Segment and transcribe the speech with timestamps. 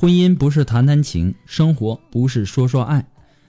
[0.00, 3.04] 婚姻不是谈谈情，生活不是说说爱。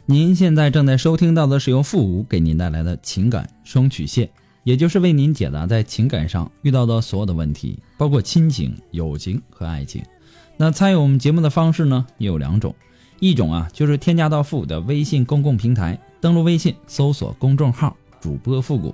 [0.06, 4.30] 您现在正在收听到的是由复古给您带来的情感双曲线，
[4.66, 10.04] 也就是为您解答在情感上遇到的所有的问题，包括亲情、友情和爱情。
[10.58, 12.76] 那参与我们节目的方式呢，也有两种，
[13.22, 18.94] 一种啊就是添加到复古的微信公共平台，登录微信搜索公众号主播复古。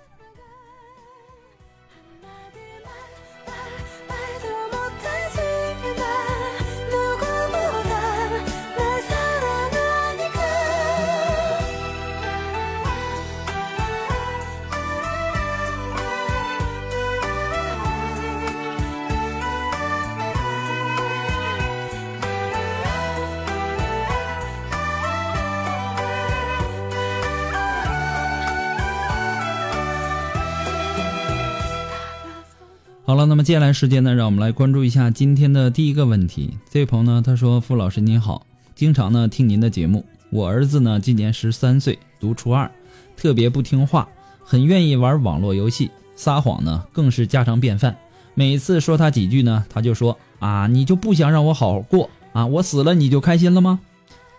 [33.11, 36.57] 好了，那么接下来时间呢，让我们来关注一下今天的第一个问题。
[36.69, 40.05] 这位朋友呢，他说：“傅老师您好，经常呢听您的节目。
[40.29, 42.71] 我儿子呢今年十三岁，读初二，
[43.17, 44.07] 特别不听话，
[44.45, 47.93] 很愿意玩网络游戏，撒谎呢更是家常便饭。
[48.33, 52.45] 每次说他几句呢，他就说啊，你就不想让我好好过啊？
[52.45, 53.81] 我死了你就开心了吗？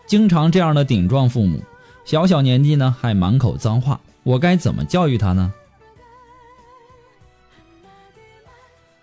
[0.07, 1.63] 经常这样的顶撞父母，
[2.07, 5.53] 小小年纪呢还满口脏话，我该怎么教育他呢？”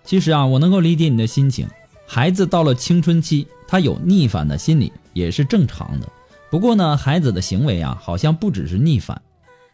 [0.09, 1.67] 其实啊，我能够理解你的心情。
[2.07, 6.09] 孩子到了青春期，他有逆反的心理也是正常的。
[6.49, 9.21] 不过呢，孩子的行为啊，好像不只是逆反，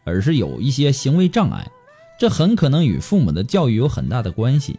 [0.04, 1.66] 而是有一些行为障碍，
[2.18, 4.78] 这很可能与父母的教育有很大的关系。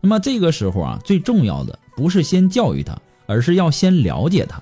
[0.00, 4.60] 那么这个时候啊，最重要的不是先教育他，而是要先了解他。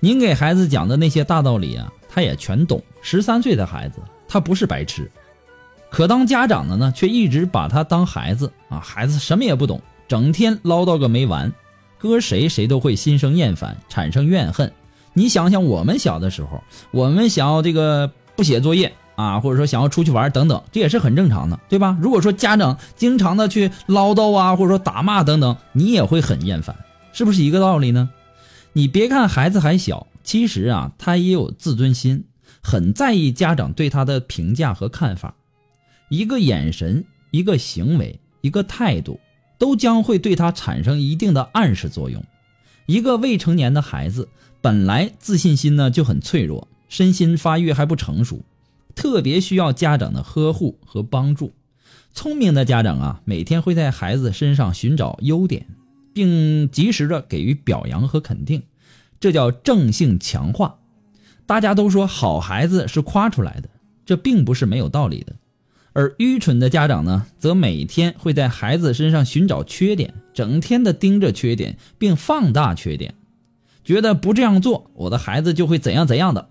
[0.00, 2.82] 您给孩子讲的那些大道理啊，他也全懂。
[3.00, 5.10] 十三岁的孩子，他不是白痴。
[5.90, 8.80] 可当家长的呢，却一直把他当孩子啊！
[8.80, 11.52] 孩子什么也不懂，整天唠叨个没完，
[11.98, 14.70] 搁谁谁都会心生厌烦，产生怨恨。
[15.14, 21.96] 你想想，我们小的时候，我们想要这个不写作业啊，或者说想要出去玩等等，这也是很正常的，对吧？
[22.00, 26.76] 如果说家长经常的去唠叨啊，或者说打骂等等，你也会很厌烦，
[27.14, 28.10] 是不是一个道理呢？
[28.74, 32.24] 你别看孩子还小，其实啊，他也有自尊心，
[32.60, 35.34] 很在意家长对他的评价和看法。
[36.08, 39.18] 一个眼神，一个行为，一个态度，
[39.58, 42.22] 都将会对他产生一定的暗示作用。
[42.86, 44.28] 一个未成年的孩子
[44.60, 48.44] 本来自信心呢就很脆弱，身心发育还不成熟，
[48.94, 51.52] 特别需要家长的呵护和帮助。
[52.14, 55.66] 聪明的家长啊，每天会在孩子身上寻找优点，
[56.14, 58.62] 并及时的给予表扬和肯定，
[59.18, 60.78] 这叫正性强化。
[61.44, 63.68] 大家都说好孩子是夸出来的，
[64.06, 65.36] 这并不是没有道理的。
[65.96, 73.14] 而愚蠢的家长呢，则每天会在孩子身上寻找缺点，整天的盯着缺点，并放大缺点，
[73.82, 76.50] 觉得不这样做，我的孩子就会怎样怎样的。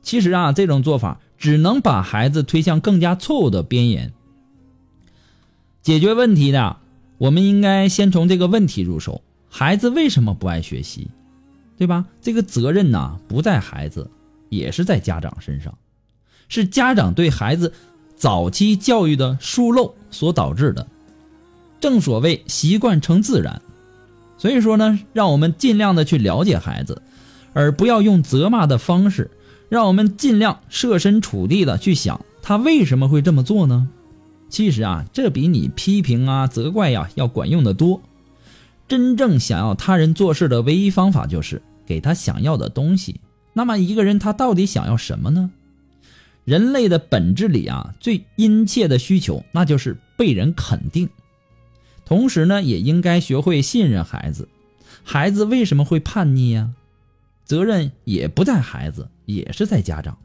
[0.00, 4.10] 其实啊，这种做法只能把孩子推向更加错误的边缘。
[5.82, 6.78] 解决问题的，
[7.18, 11.10] 我们应该先从这个问题入手：孩子为什么不爱学习？
[11.76, 12.06] 对吧？
[12.22, 14.10] 这个责任呢，不在孩子，
[14.48, 15.76] 也是在家长身上，
[16.48, 17.74] 是家长对孩子。
[18.22, 20.86] 早期教育的疏漏所导致的，
[21.80, 23.60] 正所谓习惯成自然，
[24.38, 27.02] 所以说呢，让我们尽量的去了解孩子，
[27.52, 29.28] 而不要用责骂的方式，
[29.68, 33.88] 让我们尽量设身处地的去想他为什么会这么做呢？
[34.48, 38.00] 其实啊，这比你批评啊、责怪呀要管用的多。
[38.86, 43.20] 真正想要他人做事的唯一方法就是给他想要的东西。
[43.52, 45.50] 那么一个人他到底想要什么呢？
[46.44, 51.08] 人类的本质里啊，最殷切的需求，那就是被人肯定。
[52.04, 54.48] 同时呢，也应该学会信任孩子。
[55.04, 56.70] 孩子为什么会叛逆呀？
[57.44, 60.18] 责任也不在孩子，也是在家长。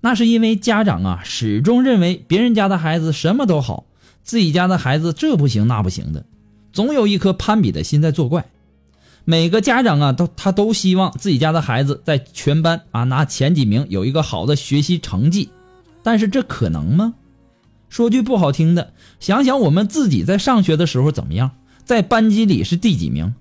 [0.00, 3.86] 那是因为家长啊，始终认为别人家的孩子什么都好，
[4.22, 6.24] 自己家的孩子这不行那不行的，
[6.72, 8.48] 总有一颗攀比的心在作怪。
[9.30, 15.50] 每个家长啊，都他都希望自己家的孩子在全班啊拿前几名，有一个好的学习成绩。
[16.02, 17.12] 但是这可能吗？
[17.90, 21.50] 说句不好听的，想想我们自己在上学的时候怎么样，
[21.84, 23.34] 在班级里是第几名？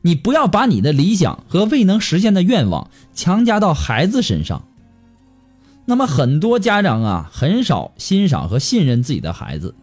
[0.00, 4.64] 你不要把你的理想和未能实现的愿望强加到孩子身上。
[5.84, 9.74] 那么很多家长啊，很少欣赏和信任自己的孩子，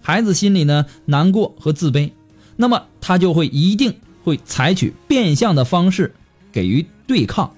[0.00, 2.10] 孩子心里呢难过和自卑，
[2.56, 6.14] 那么他就会一定会采取变相的方式
[6.52, 7.52] 给予对抗，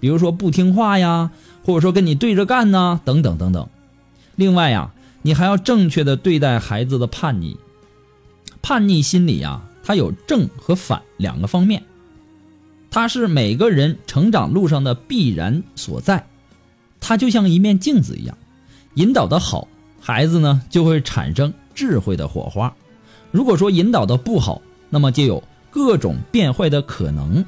[0.00, 1.30] 比如说不听话呀，
[1.64, 3.68] 或者说跟你对着干呐，等等等等。
[4.36, 4.92] 另外呀，
[5.22, 7.56] 你还要正确的对待孩子的叛逆，
[8.62, 11.82] 叛逆心理呀，它有正和反两个方面，
[12.90, 16.26] 它是每个人成长路上的必然所在。
[17.00, 18.38] 它就像一面镜子一样，
[18.94, 19.66] 引导的好，
[20.00, 22.72] 孩子呢就会产生智慧的火花；
[23.32, 27.44] 如果说引导的不好，那么就有各种变坏的可能。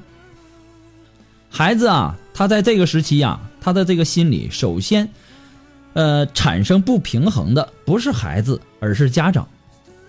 [1.50, 5.08] 孩子啊，他在这个时期呀，他的这个心理首先，
[5.92, 9.46] 呃，产生不平衡的不是孩子，而是家长，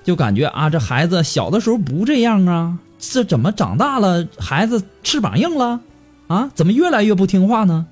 [0.03, 5.81] 就感觉啊，这孩子小的时候不这样啊，这怎么长大了，孩子翅膀硬了，
[6.27, 7.85] 啊，怎么越来越不听话呢？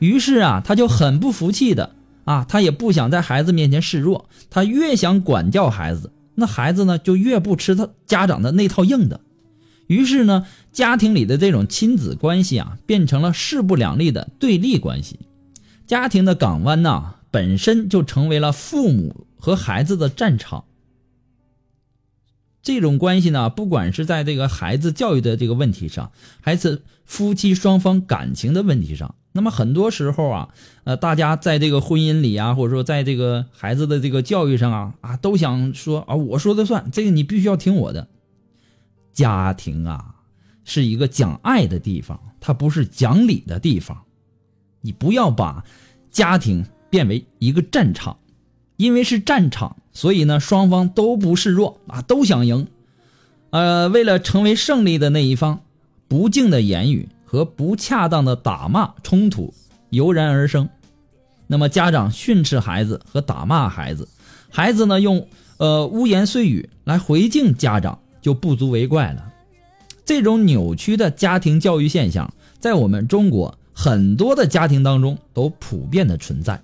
[0.00, 1.94] 于是啊，他就很不服气的
[2.24, 9.20] 啊，他也不想在孩子面前示弱，他越想管教孩子，那孩子呢就越不吃他家长的那套硬的。
[9.92, 15.20] 于是呢，家庭里的这种亲子关系啊，变成了势不两立的对立关系。
[15.86, 20.64] 家庭的港湾呐，本身就成为了父母和孩子的战场。
[22.62, 29.14] 这种关系呢，不管是在这个孩子教育的这个问题上，还是夫妻双方感情的问题上。
[29.32, 30.48] 那么很多时候啊，
[30.84, 38.08] 呃，大家在这个婚姻里啊，或者说在这个孩子的这个教育上啊，啊，都想说啊，我说的算，这个你必须要听我的。
[39.12, 40.14] 家庭啊，
[40.64, 44.02] 是一个讲爱的地方，它不是讲理的地方。
[44.80, 45.64] 你不要把
[46.10, 48.18] 家庭变为一个战场，
[48.76, 52.66] 因为是战场，所以呢，双方都不示弱啊，都想赢。
[53.50, 55.60] 呃，为了成为胜利的那一方，
[56.08, 57.08] 不敬的言语。
[57.24, 59.54] 和不恰当的打骂冲突
[59.88, 60.68] 油然而生，
[61.46, 64.06] 那么家长训斥孩子和打骂孩子，
[64.50, 65.26] 孩子呢用
[65.56, 69.30] 呃污言碎语来回敬家长，就不足为怪了。
[70.06, 76.62] 这种扭曲的家庭教育现象，在我们中国很多的家庭当中都普遍的存在。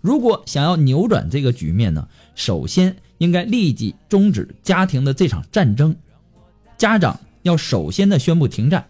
[0.00, 2.06] 如果想要扭转这个局面呢，
[2.36, 5.96] 首先应该立即终止家庭的这场战争，
[6.78, 8.86] 家长要首先的宣布停战。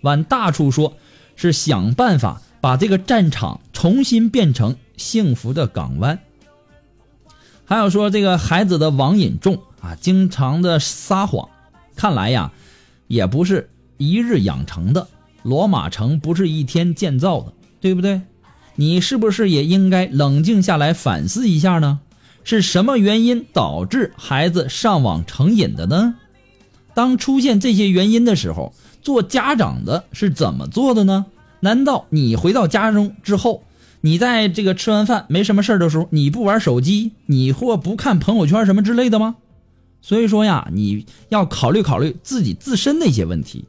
[0.00, 0.96] 往大处说，
[1.36, 6.18] 是想办法把这个战场重新变成幸福的港湾。
[7.64, 11.48] 还有说这个孩子的网瘾重啊，经常的撒谎，
[11.96, 12.52] 看来呀，
[13.06, 15.08] 也不是一日养成的，
[15.42, 18.20] 罗马城不是一天建造的，对不对？
[18.76, 22.00] 你是不是也应该冷静下来反思一下呢？
[22.44, 26.14] 是什么原因导致孩子上网成瘾的呢？
[26.94, 28.72] 当出现这些原因的时候。
[29.00, 31.26] 做家长的是怎么做的呢？
[31.60, 33.62] 难道你回到家中之后，
[34.02, 39.36] 你在这个吃完饭没什么事的时候，你不玩手机，你或不看朋友圈什么之类的吗？
[40.00, 43.64] 所以说呀，你要考虑考虑自己自身的一些问题。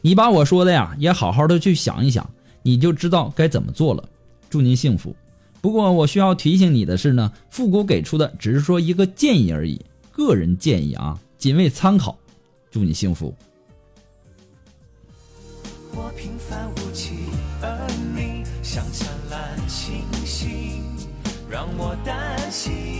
[0.00, 2.28] 你把我说的呀，也好好的去想一想，
[2.62, 4.08] 你就知道该怎么做了。
[4.50, 5.14] 祝您幸福。
[5.60, 9.80] 不过我需要提醒你的是呢，复古给出的只是说一个建议而已，
[10.12, 12.16] 个人建议啊，仅为参考。
[12.70, 13.34] 祝你幸福。
[15.92, 17.14] 我平凡无奇，
[17.60, 20.84] 而你像灿烂星星，
[21.50, 22.97] 让我担心。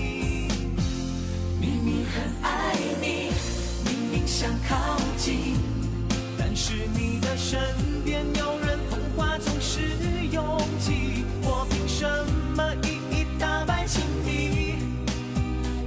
[4.69, 4.77] 靠
[5.17, 5.57] 近，
[6.39, 7.59] 但是你的身
[8.05, 9.81] 边有人童话总是
[10.31, 11.25] 拥挤。
[11.43, 12.07] 我凭什
[12.55, 14.75] 么一一打败情敌？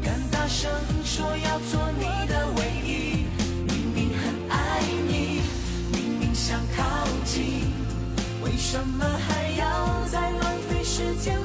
[0.03, 0.71] 敢大声
[1.05, 3.27] 说要做你的唯一？
[3.67, 5.41] 明明很爱你，
[5.91, 7.71] 明明想靠近。
[8.43, 11.37] 为什么还要再浪费时间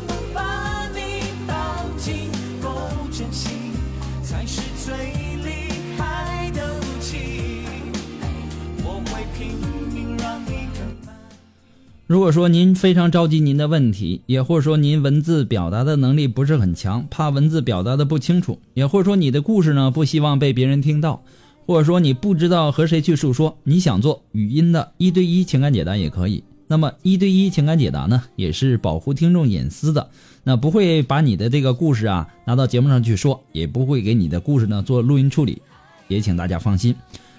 [12.06, 21.24] 如果说您非常着急您的问题，也或者说您文字表达的能力不是很强，怕文字表达的不清楚，也或者说你的故事呢不希望被别人听到。
[21.66, 26.44] 或者说你不知道和谁去诉说，你想做语音的一对一情感解答也可以。
[26.68, 30.08] 那么一对一情感解答呢，也是保护听众隐私的，
[30.44, 35.60] 那不会把你的这个故事啊拿到节目上去说，也不会给你的故事呢做录音处理，
[36.06, 36.94] 也请大家放心。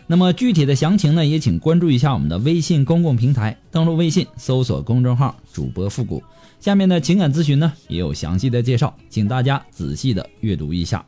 [0.10, 6.24] 那么具体的详情呢，也请关注一下我们的微信公共平台，登录微信搜索公众号主播复古，
[6.62, 11.06] 下面的情感咨询呢也有详细的介绍，请大家仔细的阅读一下。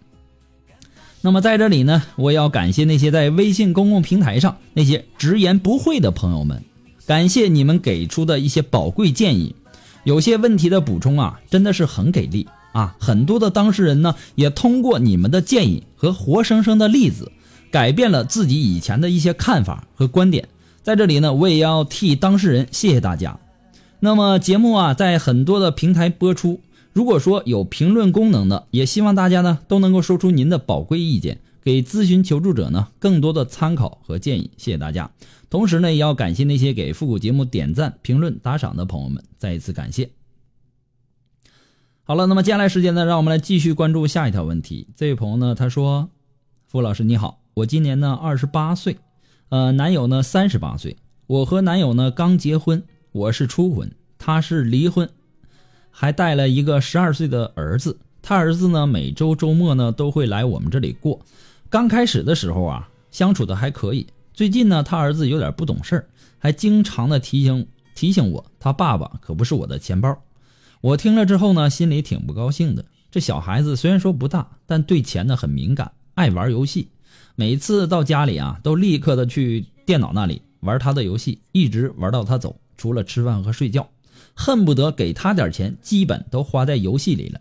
[1.21, 6.61] 那么在这里呢，我也要感谢那些在微信公共平台上那些直言不讳的朋友们。
[7.05, 9.55] 感谢你们给出的一些宝贵建议，
[10.03, 12.95] 有些问题的补充啊，真的是很给力啊！
[12.99, 17.31] 很多的当事人呢，也通过你们的建议和活生生的例子，
[17.71, 20.49] 改变了自己以前的一些看法和观点。
[20.81, 23.39] 在这里呢，我也要替当事人谢谢大家。
[23.99, 26.61] 那么节目啊，在很多的平台播出，
[26.93, 31.39] 如果说有评论功能的，也希望大家呢都能够说出您的宝贵意见。
[31.61, 35.11] 给咨询求助者呢更多的参考和建议，谢谢大家。
[35.49, 40.09] 同时呢，也要感谢那些给复古节目点赞、评论、打赏的朋友们，再一次感谢。
[42.03, 44.87] 好了，那么接下来时间呢，让我们来继续关注下一条问题。
[44.95, 46.09] 这位朋友呢，他说
[46.65, 48.97] ：“傅老师你好，我今年呢二十八岁，
[49.49, 50.95] 呃，男友呢三十八岁，
[51.27, 55.09] 我和男友呢刚结婚，我是初婚，他是离婚，
[55.91, 57.99] 还带了一个十二岁的儿子。
[58.21, 61.19] 他儿子呢每周周末呢都会来我们这里过。”
[61.69, 64.07] 刚开始的时候啊，相处的还可以。
[64.33, 70.17] 最近呢，他儿子有点不懂事还经常的提醒提醒我，他爸爸可不是我的钱包。
[70.79, 72.85] 我听了之后呢，心里挺不高兴的。
[73.11, 76.87] 这小孩子虽然说不大，但对钱呢很敏感，爱玩游戏。
[77.39, 83.89] 每次到家里啊，都立刻的去电脑那里玩他的游戏，一直玩到他走，除了吃饭和睡觉，
[84.33, 87.39] 恨不得给他点钱，基本都花在游戏里了。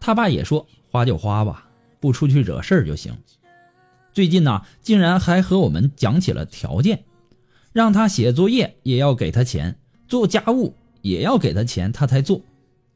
[0.00, 1.68] 他爸也说，花就花吧，
[2.00, 3.12] 不出去惹事儿就行。
[4.14, 7.04] 最近呢，竟然还和我们讲起了条件，
[7.74, 9.76] 让他写作业也要给他钱，
[10.08, 12.40] 做家务也要给他钱，他才做。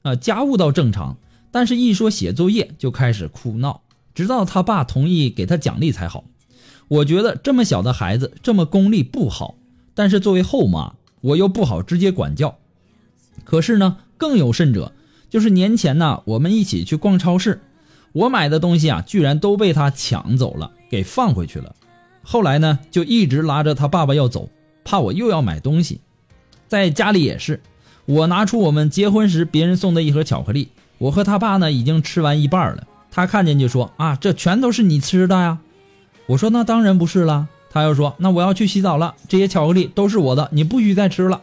[0.01, 1.19] 啊，家务倒正常，
[1.51, 3.83] 但是一说写作业就开始哭闹，
[4.15, 6.25] 直到他爸同意给他奖励才好。
[6.89, 9.57] 我觉得这么小的孩子这么功利不好，
[9.95, 12.59] 但是作为后妈，我又不好直接管教。
[13.45, 14.93] 可是呢，更有甚者，
[15.31, 17.61] 就是年前呢，我们一起去逛超市，
[18.13, 20.73] 我买的东西啊，居然都被他抢走了。
[20.91, 21.75] 给放回去了，
[22.23, 24.49] 后来呢，就一直拉着他爸爸要走，
[24.85, 26.01] 怕我又要买东西。
[26.67, 27.61] 在家里也是，
[28.07, 32.87] 我拿出我们结婚时别人送的一盒巧克力，我和他爸呢已经吃完一半了。
[33.11, 35.59] 他看见就说：“啊，这全都是你吃的呀！”
[36.29, 41.43] 我说：“那当然不是了。”他又说：“那我要去洗澡了，这些巧克力都是我的，你不许再吃了。”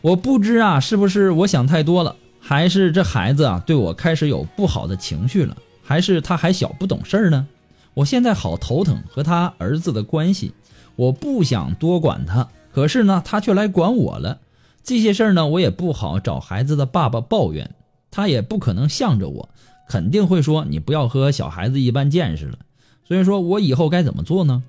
[0.00, 7.46] 我不知啊，是不是我想太多了，还是这孩子啊对我开始有不好的情绪了，还是他还小不懂事儿呢？
[7.94, 10.52] 我现在好头疼和他儿子的关系，
[10.96, 14.38] 我不想多管他，可是呢，他却来管我了。
[14.82, 17.70] 这些事儿呢，我也不好找孩子的爸爸抱怨，
[18.10, 19.48] 他也不可能向着我，
[19.88, 22.58] 肯定会说你不要和小孩子一般见识了。
[23.04, 24.62] 所以说我以后该怎么做呢？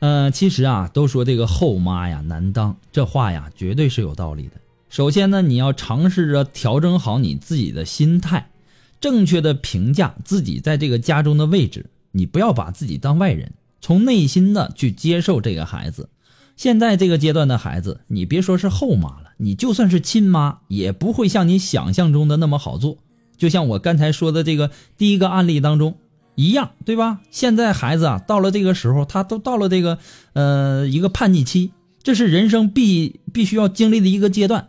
[0.00, 4.52] 嗯，其实啊，都说这个后妈呀难当，这话呀绝对是有道理的。
[4.88, 8.50] 首先呢，你要尝试着调整好你自己的心态。
[9.00, 16.08] 正确的评价自己在这个家中的位置，你不要把自己当外人，从内心的去接受这个孩子。
[16.56, 22.98] 现在这个阶段的孩子，你别说是后妈了，你就算是亲妈，也不会像你想象中的那么好做。
[23.38, 25.96] 就像我刚才说的这个第一个案例当中
[26.34, 27.20] 一样，对吧？
[27.30, 29.98] 现在孩子啊，到了这个时候，他都到了这个
[30.34, 31.70] 呃一个叛逆期，
[32.02, 34.68] 这是人生必必须要经历的一个阶段。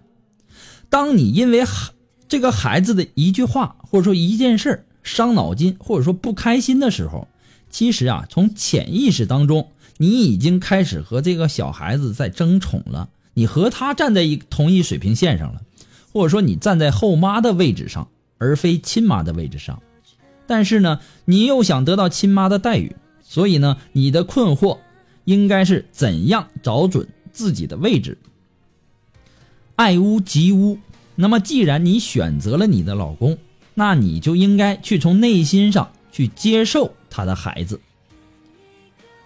[0.89, 1.91] 当你因为孩
[2.27, 7.27] 这个孩子的一句话，或者说一件事伤脑筋，或者说不开心的时候，
[7.69, 13.09] 其实啊，从潜意识当中，你已经开始和这个小孩子在争宠了。
[13.35, 15.61] 你和他站在一同一水平线上了，
[16.11, 19.79] 或者说你站在后妈的位置上，而非亲妈的位置上。
[20.47, 24.79] 但是呢，你又想得到亲妈的待遇，所以呢，你的困惑
[25.25, 28.17] 应该是怎样找准自己的位置？
[29.75, 30.79] 爱屋及乌。
[31.15, 33.37] 那么，既然你选择了你的老公，
[33.75, 37.79] 那你就应该去从内心上去接受他的孩子。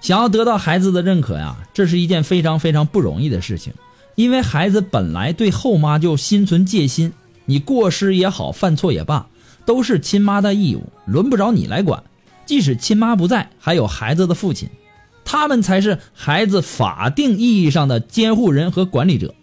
[0.01, 3.73] 想要得到孩子的认可呀，这是一件非常非常不容易的事情，
[4.15, 7.13] 因为孩子本来对后妈就心存戒心。
[7.45, 9.27] 你过失也好，犯错也罢，
[9.65, 12.03] 都是亲妈的义务，轮不着你来管。
[12.45, 14.69] 即使亲妈不在，还有孩子的父亲，
[15.23, 19.33] 他们才是孩子法定意义上的监护人和管理者。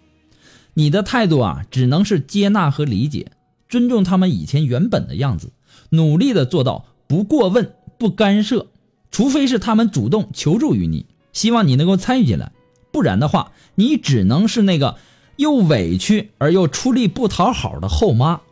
[0.75, 3.33] 你的态度啊，只能是接纳和理解，
[3.69, 5.53] 尊重他们以前原本的样子，
[5.91, 8.67] 努力的做到不过问，不干涉，
[9.11, 12.53] 除非是他们主动求助于你，希望你能够参与进来，
[12.93, 14.97] 不然的话，你只能是那个
[15.41, 18.43] 又委屈而又出力不讨好的后妈。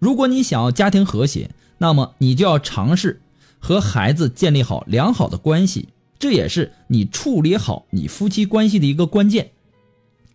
[0.00, 3.22] 如果你想要家庭和谐，那么你就要尝试
[3.60, 9.52] 和孩子建立好良好的关系，这也是你处理好你夫妻关系的一个关键。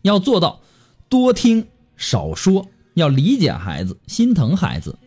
[0.04, 0.62] 要做到
[1.10, 4.98] 多听少说，要理解孩子，心疼孩子。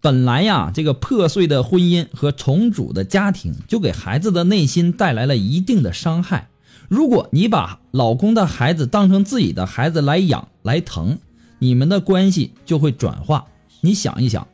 [0.00, 6.48] 本来呀，这个破碎的婚姻和重组的家庭，就给孩子的内心带来了一定的伤害。
[6.90, 11.18] 如果你把老公的孩子当成自己的孩子来养来疼，
[11.60, 13.46] 你们的关系就会转化。
[13.80, 14.48] 你想一想，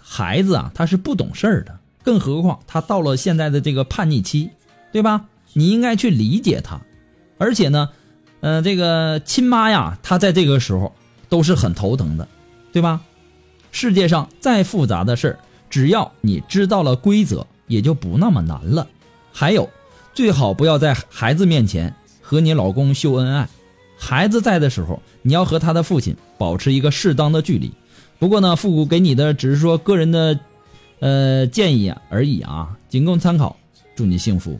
[0.00, 4.50] 孩子啊，他是不懂事儿的，更何况他到了现在的这个叛逆期，
[4.90, 5.26] 对吧？
[5.52, 6.80] 你应该去理解他，
[7.38, 7.90] 而且呢，
[8.40, 10.92] 呃，这个亲妈呀，她在这个时候
[11.28, 12.26] 都是很头疼的，
[12.72, 13.00] 对吧？
[13.70, 15.38] 世界上再复杂的事儿，
[15.70, 18.88] 只要你知道了规则，也就不那么难了。
[19.32, 19.70] 还有，
[20.16, 23.46] 最好不要在孩子面前和你老公秀恩爱。
[23.98, 27.70] 孩子在的时候，你要和他的父亲保持一个适当的距离。
[28.18, 30.40] 不过呢，复古给你的只是说个人的，
[31.00, 33.58] 呃建议而已啊，仅供参考。
[33.94, 34.58] 祝你幸福。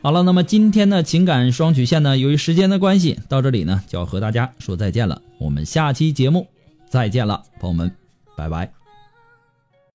[0.00, 5.20] 好了，那么今天的情感双曲线呢，由于时间的关系，到这里呢就要和大家说再见了。
[5.38, 6.46] 我们下期节目。
[6.88, 7.92] 再见了，朋友们，
[8.36, 8.77] 拜拜。